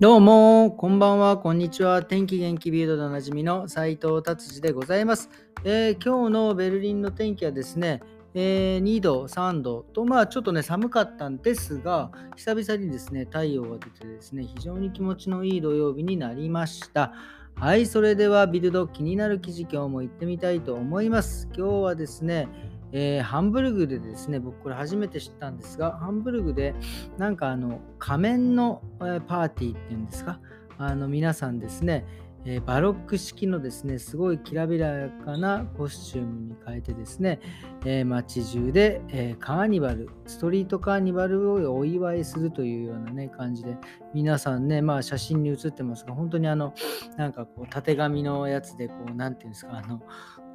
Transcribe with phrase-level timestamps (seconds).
[0.00, 2.04] どうも、こんばんは、こんにちは。
[2.04, 5.28] 天気元気ビルドでおなじみの斉藤達治でございます、
[5.64, 8.00] えー、今日のベルリンの天気はですね、
[8.32, 17.12] えー、2度、3度と、まあちょっとね、寒かったんですが、久々にですね、太陽が出てですね、非常に気持ちのいい土曜日になりました。
[17.56, 21.48] はい、それではビルド気になる記事、今日も行ってみたいと思います。
[21.56, 22.46] 今日はですね、
[22.92, 26.74] えー、ハンブルグでですね、僕これ初めて知ったんですが、ハンブルグで
[27.18, 30.40] なんかあの仮面の、えパーティーっていうんですか、
[30.78, 32.04] あの皆さんですね、
[32.44, 37.40] えー、バロック式のですね、すごいきらびやかなコスチュームに変えてですね、
[37.84, 43.76] えー、街中で、えー、カーニバル、ストリートカーニバルをお祝いするというようなね、感じで、
[44.14, 46.74] 皆さんね、まあ写真に写ってますが、本当にあの、
[47.16, 50.00] なんかこう、たてがみのやつで、こう、なんていうんですか、あの、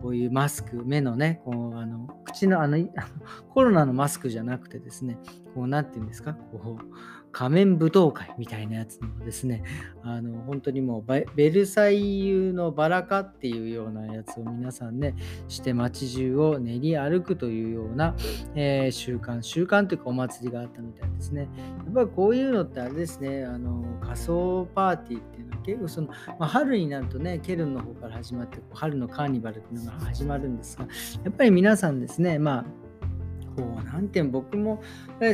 [0.04, 2.78] こういうマスク、目のね、こう、あの、口の、あの、
[3.54, 5.18] コロナのマスクじゃなくてですね、
[5.56, 9.64] こう、なんていうんですか、こう、仮面舞踏会みたいなやつのですね、
[10.04, 11.04] あの本当にもう
[11.36, 15.16] ベルサイユのバラカっていうようなやつを皆さんね、
[15.48, 18.16] して街中を練り歩くというような、
[18.56, 21.50] えー、習慣、習慣というかお祭りがあったみたいですね。
[21.86, 30.88] やっぱりこういうのってあれですね、あの仮装パーティーっていうのは結構その、まあ、春になるとね、ケルンの方から始まって、春のカーニバルっていうのが始まるんですが、
[31.24, 32.83] やっぱり皆さんですね、まあ
[33.56, 34.82] こう、なんていう僕も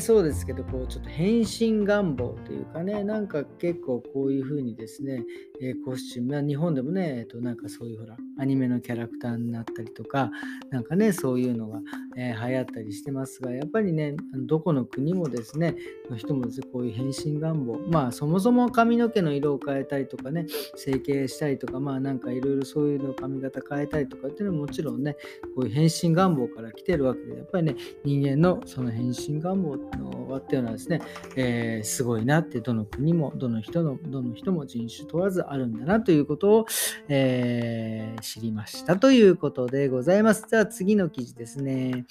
[0.02, 5.24] そうですけど、こう、ちょっと変身願望というかね、なんか結構こういうふうにですね、
[5.62, 10.32] えー、コスチューム、日本でもね、えっと、なんかそういうほら、アニメのキャラクターになったりとか、
[10.70, 11.82] なんかね、そういうのが、
[12.18, 15.76] えー、流行ったりしてますが、やっぱりね、どこの国もですね、
[16.10, 25.18] の人もですね、こういう変身願望、まあ、そもそも髪の毛の色を変えたりとかね、整形したりとか、まあ、なんかいろいろそういうの髪型変えたりとかっていうのはもちろんね、
[25.56, 27.76] こういう変身願望から来てるわけで、やっぱりね、
[28.10, 31.02] 人間のその変身願望のっていうのはですね、
[31.36, 36.66] えー、すごいなってどの国もどの人のどの人も人種問わずあるんだなということを、
[37.08, 40.46] えー、知りましたということでございます。
[40.50, 42.06] じゃあ次の記事ですね。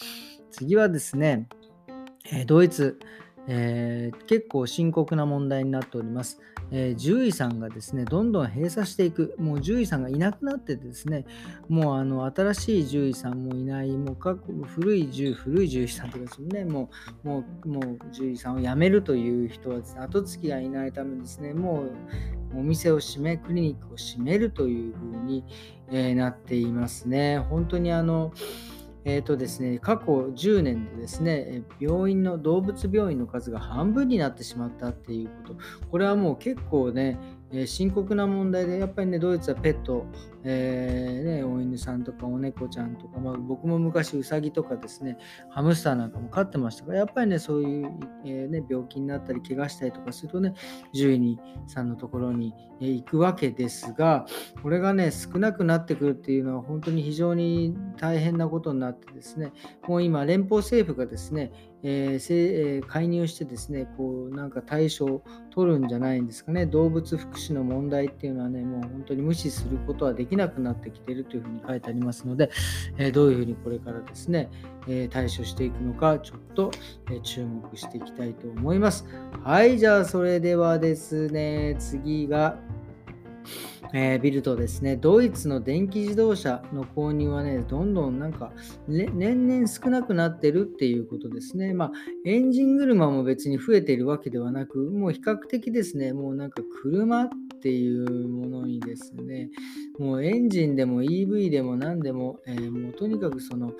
[0.52, 1.48] 次はですね、
[2.30, 2.98] えドイツ、
[3.50, 6.38] えー、結構深刻な問題になっております。
[6.70, 11.24] えー、獣医さんがですね、どんどん閉鎖していく、もう獣医さんがいなくなってですね、
[11.68, 16.90] もうあの新しい獣医さんもいない、もう過去古い獣古い獣医さんとかですね、も
[17.24, 21.84] うもうもう獣医さんを辞めるという人はですね、後継ぎがいないためですね、も
[22.52, 25.44] うお店を閉め、クリニックを閉めるというふうに、
[25.90, 27.38] えー、なっていますね。
[27.38, 28.32] 本当にあの、
[29.08, 35.56] えーとですね、過去10年でですね、病院の、動物病院の数が半分になってしまったっていうこと、
[35.90, 37.18] これはもう結構ね、
[37.64, 40.04] 深刻な問題で、やっぱりね、ドイツはペット、
[40.44, 45.18] えー、ね、お犬さんとかお猫ちゃんとか、まあ、僕も昔ウサギとかですね、
[45.50, 47.90] ハムスターなんかも飼ってましたが、やっぱりね、そういう、
[48.24, 50.54] えー、ね、病気になったり、怪我したりとかするとね、
[50.92, 54.26] 獣医さんのところに行くわけですが、
[54.62, 59.52] これがね、少なくなってくるっていうのは本当に非常に大変なことになってですね、
[59.86, 72.50] もう今、連邦政府がですね、えー、介入してですね、こうなんか対処を取るんじゃないんですかね、動物福祉の問題っていうのはね、もう本当に無視することはできなくなってきているというふうに書いてありますので、
[72.96, 74.50] えー、どういうふうにこれからですね、
[74.88, 76.70] えー、対処していくのか、ちょっと、
[77.10, 79.04] え注目していきたいと思います。
[79.44, 82.56] はい、じゃあそれではですね、次が、
[83.92, 88.52] えー、ビルとですね、ドイツの電気自動車の購入はね、どんどんなんか、
[88.86, 91.72] ね、年々少なくなってるっていうことですね。
[91.74, 91.92] まあ、
[92.24, 97.28] エンジン車も別に増えているわけではなく、もう比較的ですね、もうなんか車っ
[97.60, 99.50] ていうものにですね、
[99.98, 103.72] もうエンジンでも EV でも何でも、えー、もうとにかくその、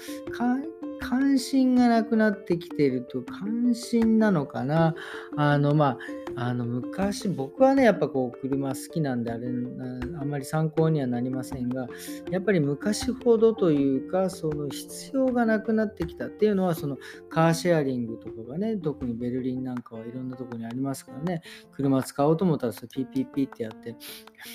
[1.01, 4.95] 関心がなくなってきてると、関心なのかな。
[5.37, 5.99] あの、まあ、
[6.41, 11.89] あの昔、僕はね、やっぱこう、車好きなんで、あれ、あんまり参考にはなりませんが、
[12.31, 16.97] やっぱり昔ほどというか、その必要がなくなってきたっていうのは、その
[17.29, 21.43] カーシェアリングとかがね、特にベルリンなんかはいろんなところにありますからね、
[21.73, 23.97] 車使おうと思ったら、ピピピってやって、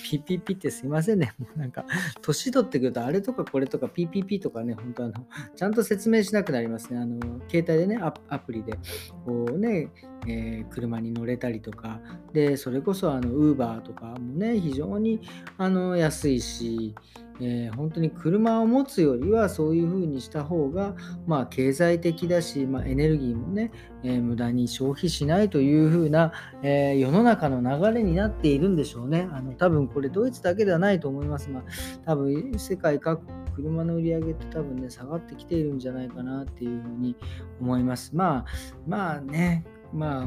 [0.10, 1.86] ピピピってすいませんね、 もうなんか、
[2.22, 5.14] 年取ってくると、あれとかこれとか、ピピピとかね、本当あの、
[5.54, 7.00] ちゃんと説明しなくなりますね。
[7.00, 7.20] あの、
[7.50, 8.78] 携帯でね、アプリで、
[9.26, 9.92] こうね、
[10.28, 12.00] えー、車に乗れたりとか、か
[12.34, 15.22] で、それこそあの、ウーバーとかもね、非常に
[15.58, 16.96] あの安いし、
[17.42, 23.72] えー、本当に車を持つよりはそういう風にした方が、まあ、経済的だし、まあ、エネルギーもね、
[24.04, 26.32] えー、無駄に消費しないという風な、
[26.62, 29.28] えー、世の中の流れになっているんでしょうね。
[29.32, 31.50] あの多分これドイツだけではないと思います。
[31.50, 31.64] まあ、
[32.06, 37.16] 多分世界各国車の売り上げって多分ね、下がってきているんじゃないかなっていうふうに
[37.60, 38.16] 思います。
[38.16, 38.46] まあ、
[38.88, 40.26] まあね、まあ、あ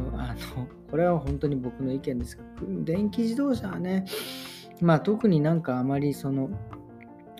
[0.56, 2.44] の、これは本当に僕の意見ですが、
[2.84, 4.06] 電気自動車はね、
[4.80, 6.48] まあ特になんかあまりその、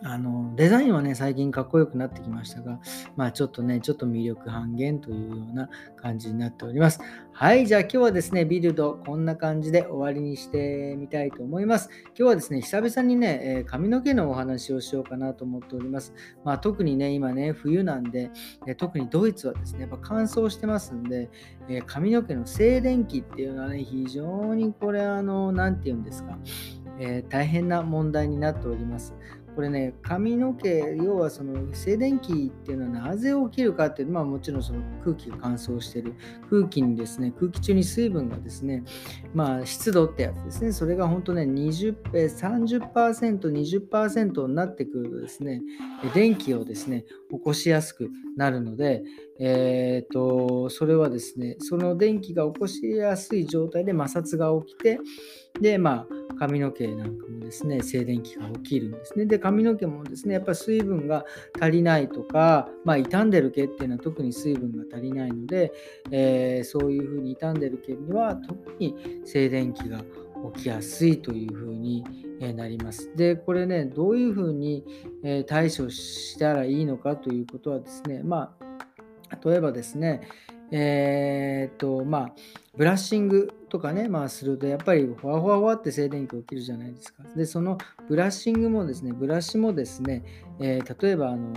[0.02, 2.78] あのデザインはね、最近かっこよくなってきましたが、
[3.16, 7.00] まあちょっとね、ちょっと魅力半減というような感じになっております。
[7.32, 11.88] はい、じゃあ今日はですね、ビルドこんな感じで終わりにしてみたいと思います。
[12.08, 16.12] 今日はですね、久々にね、え髪の毛のお話をしようかなと思っております。
[16.44, 18.31] まあ特にね、今ね、冬なんで、
[18.66, 21.31] え特にドイツはですね、やっぱ乾燥してますんで、
[21.69, 26.38] え髪の毛の静電気っていうのはね、非常にこれ、あの、なんて言うんですか、
[26.98, 29.14] えー、大変な問題になっております。
[29.56, 36.14] これね、髪の毛、要はその静電気っていうのはなぜ起きるかっていう、まあもちろんその空気が乾燥している
[36.50, 38.85] 空気にですね、空気中に水分がですね、
[39.32, 45.62] まあ湿度ってやつですね、それが本当ね、20 30%、20%になってくるとですね、
[46.14, 49.03] 電気をですね、起こしやすくなるので、
[49.38, 54.99] えーと、それはですね、その電気が起こしやすい状態で摩擦が起きて、
[55.61, 59.26] で、まあ、髪の毛なんかもですね、静電気が起きるんですね。
[59.26, 61.25] で、髪の毛もですね、やっぱり水分が
[61.60, 65.72] 足りないとか、まあ、傷んでる毛っていうのは特に水分が足りないので、
[66.10, 70.02] えー、そういうふうに傷んでる毛には特に静電気が
[70.54, 72.04] 起きやすいというふうに
[72.54, 73.14] なります。
[73.16, 74.84] で、これね、どういうふうに
[75.46, 78.56] 対処したらいいのかということはですね、ま
[79.31, 80.22] あ、例えばですね、
[80.72, 82.34] えー、っと、まあ、
[82.76, 87.23] ブラッシングとかね、まあ、すると、やっぱりほわほわほわって静電気起きるじゃないですか。
[87.35, 87.79] で、その
[88.09, 90.25] ブラッシングもですね、ブラシもですね、
[90.61, 91.53] えー、例えば、あの、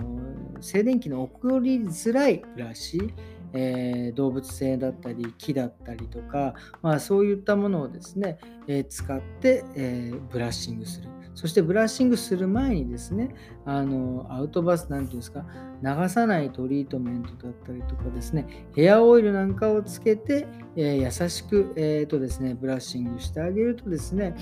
[0.60, 3.14] 静電気の起こりづらいブラシ、
[3.52, 11.08] えー、動物性だったり木だったりとか、まあ、そういったものをですね、えー、使って、え、ブラッシングする。
[11.34, 13.34] そしてブラッシングする前にですね、
[13.64, 15.44] あのアウトバスなんていうんですか、
[15.82, 20.46] 流さないトリートメントだったりとかですね、ヘアオイルなんかをつけて、
[20.76, 24.34] えー、優しく、えーとですね、ブラッシングしてあげるとですね、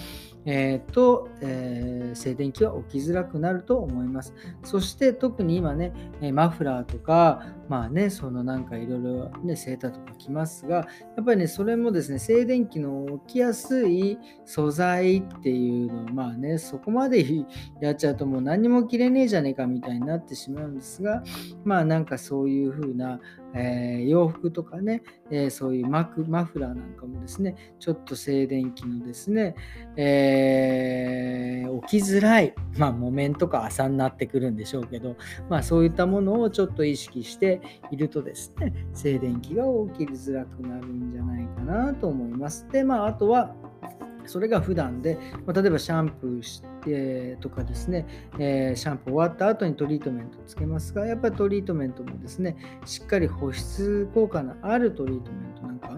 [0.44, 4.32] えーとえー、静電気は起きづらくなると思います。
[4.62, 5.92] そして特に今ね、
[6.32, 10.86] マフラーとか、まあね、そのなんかいろいろね、セーターとか着ますが、や
[11.20, 17.26] っぱりね、それもですね、静電気の起きやすい素材っていうの、まあね、そこまで
[17.80, 21.24] やっちゃうともう何も着れないねえじゃねえかみたいになってしまうんですが、
[21.64, 23.20] まあなんかそういう風な、
[23.52, 29.56] えー、洋服とかね、えー、そういうマクマフラーなんかもですね、ちょっと静電気のですね、
[29.96, 35.16] えー、起きづらい、まあ木綿とか麻になってくるんでしょうけど、
[35.48, 37.60] まあそういったものをちょっと意識して
[37.90, 39.64] いるとですね、静電気が
[39.98, 42.68] 起きづらくなるんじゃないかなと思います。
[42.70, 43.52] で、まああとは、
[44.28, 48.06] それが普段で、まあ、例えばシャンプーしてとかですね、
[48.38, 55.47] えー、シャンプー終わった後にトリートメントつけますが、やっぱりトリートメントもですね、しっかり保湿効果のあるトリートメント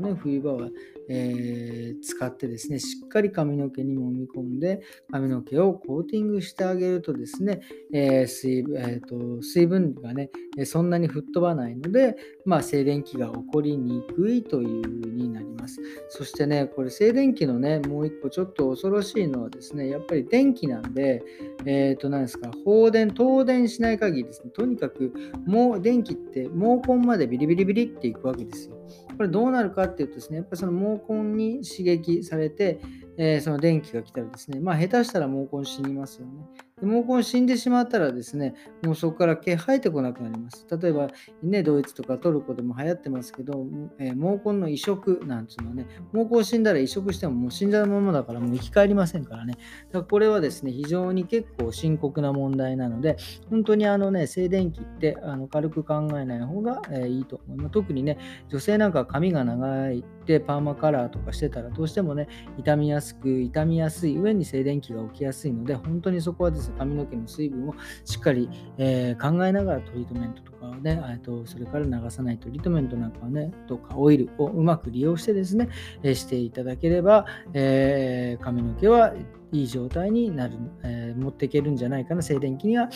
[0.01, 0.69] ね、冬場は
[1.13, 4.81] えー、使ってですね、しっかり髪の毛に揉み込んで、
[5.11, 7.63] 髪の毛をコーティングしてあげるとですね、
[7.93, 10.31] えー、水えーと、水分がね、
[10.65, 15.81] そんなに吹っ飛ばないので、まあ、静電気が起こりにくいという風になります。
[16.11, 21.25] そしてね、これ静電気のね、もう一個ちょっと恐ろしいのはですね、やっぱり電気なんで、
[21.67, 25.13] えっ、ー、と、何ですか、放電、東電しない限りですね、とにかく、
[25.45, 28.77] もう電気って毛根までビリビリビリっていくわけですよ。
[29.21, 32.81] これどうなるかっていうとですね、やっぱりその毛根に刺激されて、
[33.19, 36.47] えー、その電気が来たらですね、まあ下手したら毛根死にますよね。
[36.81, 40.67] で毛根死んでしまったらですね、もうそこから毛生えてこなくなります。
[40.71, 41.09] 例えば、
[41.43, 43.67] ね、ドイツとかトルコでも流行ってますけど、
[43.99, 49.55] えー、毛根の移植なんていうのはね、毛根死んだら移植してももう死んだままだからもう生き返りませんからね。
[49.89, 53.17] だからこれはですね、非常に結構深刻な問題なので、
[53.51, 57.71] 本当にあのね、静電気ってあの軽く考えない方が、え、いいと思います。
[57.71, 58.19] 特にね、
[58.49, 75.69] 女性なんか髪が長いてパーマカラーとかしてたらどうしてもね、傷みやすく、傷みやすい上に静電気が起きやすいので、本当にそこはですね、髪の毛の水分をしっかり、えー、考えながらトリートメントとかをね、とそれから流さないトリートメントなんかはね、とかオイルをうまく利用してですね、
[76.03, 79.15] えー、していただければ、えー、髪の毛は
[79.53, 82.89] いい状態になる、え持っていけるんじゃないかな、静電気には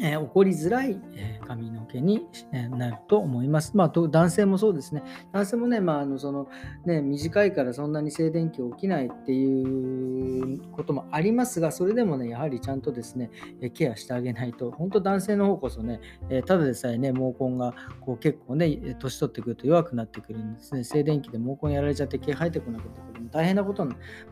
[0.00, 3.76] えー、起こりづらい、えー、髪の毛に、えー、なると思います。
[3.76, 5.02] まあ、男性もそうですね。
[5.32, 6.48] 男性もね、まあ、あのその
[6.84, 9.62] ね短いからそんなに静電気起きないってい
[10.42, 20.84] うこともありますが、それでもね、やはりちゃんとですね、えケアしてあげないと、本当男性の方こそね、えただでさえね、毛根がこう結構ね、年取ってくると弱くなってくるんですね。
[20.84, 23.30] 静電気で毛根やられちゃって毛生えてこなくなってくる。
[23.30, 23.88] 大変なこと、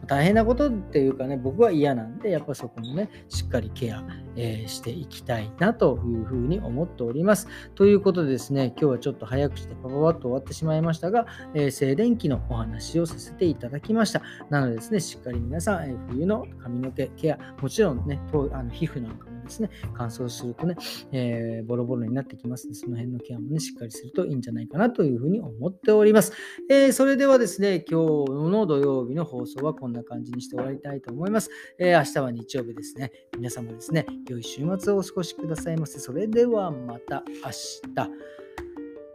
[0.06, 4.04] 大変なことっていうかね、僕は嫌なんで、やっぱそこもね、しっかりケア、
[4.36, 7.48] え、していきたいなというふうに思っております。
[7.74, 14.22] ということでですね、今日はちょっと早くしてパパパッと終わってしまいましたが、えー、静電気のお話をさせていただきました。
[14.50, 18.20] なのでですね、しっかり皆さん、えー、冬の髪の毛ケア、もちろんね、
[18.52, 20.74] あの皮膚なんかもですね、乾燥するとね、
[21.12, 26.32] えー、ボロボロになってきますので、その辺のケアもね、しっかりするといいんじゃないかなというふうに思っております。
[26.68, 31.50] えー、それではですね、今日の土曜日の放送はこんな感じにして終わりたいと思います。
[31.78, 33.12] えー、明日は日曜日ですね。
[33.36, 35.98] 皆様ですね、良い週末をお過ごしくださいませ。
[35.98, 38.10] それではまた明日。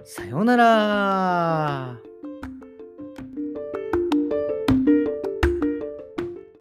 [0.06, 2.09] さようなら。